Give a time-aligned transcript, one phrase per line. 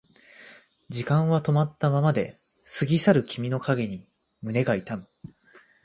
[0.89, 2.35] 時間は止まったままで
[2.79, 4.07] 過ぎ去る君の影に
[4.41, 5.07] 胸が痛む